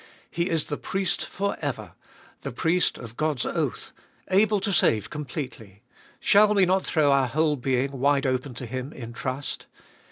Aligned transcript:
He 0.31 0.49
is 0.49 0.63
the 0.63 0.77
Priest 0.77 1.23
for 1.23 1.57
ever, 1.61 1.93
the 2.41 2.51
Priest 2.51 2.97
of 2.97 3.15
God's 3.17 3.45
oath, 3.45 3.91
able 4.29 4.59
to 4.61 4.73
save 4.73 5.11
completely— 5.11 5.83
shall 6.29 6.55
we 6.55 6.65
not 6.65 6.83
throw 6.83 7.11
our 7.11 7.27
whole 7.27 7.55
being 7.55 7.91
wide 7.99 8.25
open 8.25 8.55
to 8.55 8.65
Him 8.65 8.91
in 8.93 9.13
trust? 9.13 9.67